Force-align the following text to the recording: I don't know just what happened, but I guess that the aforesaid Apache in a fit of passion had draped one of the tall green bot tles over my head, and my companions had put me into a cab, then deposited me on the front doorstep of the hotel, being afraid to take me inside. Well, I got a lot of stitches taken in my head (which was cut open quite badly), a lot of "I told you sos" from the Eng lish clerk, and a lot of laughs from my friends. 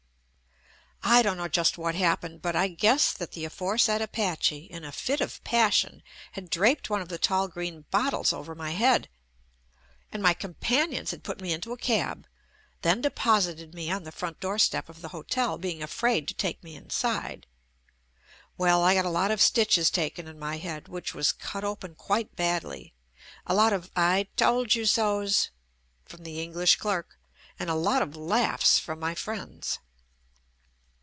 I 1.03 1.23
don't 1.23 1.37
know 1.37 1.47
just 1.47 1.79
what 1.79 1.95
happened, 1.95 2.43
but 2.43 2.55
I 2.55 2.67
guess 2.67 3.11
that 3.11 3.31
the 3.31 3.43
aforesaid 3.43 4.03
Apache 4.03 4.65
in 4.65 4.85
a 4.85 4.91
fit 4.91 5.19
of 5.19 5.43
passion 5.43 6.03
had 6.33 6.51
draped 6.51 6.91
one 6.91 7.01
of 7.01 7.09
the 7.09 7.17
tall 7.17 7.47
green 7.47 7.85
bot 7.89 8.11
tles 8.13 8.31
over 8.31 8.53
my 8.53 8.69
head, 8.71 9.09
and 10.11 10.21
my 10.21 10.35
companions 10.35 11.09
had 11.09 11.23
put 11.23 11.41
me 11.41 11.53
into 11.53 11.73
a 11.73 11.77
cab, 11.77 12.27
then 12.83 13.01
deposited 13.01 13.73
me 13.73 13.89
on 13.89 14.03
the 14.03 14.11
front 14.11 14.39
doorstep 14.39 14.89
of 14.89 15.01
the 15.01 15.07
hotel, 15.07 15.57
being 15.57 15.81
afraid 15.81 16.27
to 16.27 16.35
take 16.35 16.63
me 16.63 16.75
inside. 16.75 17.47
Well, 18.55 18.83
I 18.83 18.93
got 18.93 19.03
a 19.05 19.09
lot 19.09 19.31
of 19.31 19.41
stitches 19.41 19.89
taken 19.89 20.27
in 20.27 20.37
my 20.37 20.59
head 20.59 20.87
(which 20.87 21.15
was 21.15 21.31
cut 21.31 21.63
open 21.63 21.95
quite 21.95 22.35
badly), 22.35 22.93
a 23.47 23.55
lot 23.55 23.73
of 23.73 23.89
"I 23.95 24.27
told 24.35 24.75
you 24.75 24.85
sos" 24.85 25.49
from 26.05 26.23
the 26.23 26.39
Eng 26.43 26.53
lish 26.53 26.75
clerk, 26.75 27.17
and 27.57 27.71
a 27.71 27.75
lot 27.75 28.03
of 28.03 28.15
laughs 28.15 28.77
from 28.77 28.99
my 28.99 29.15
friends. 29.15 29.79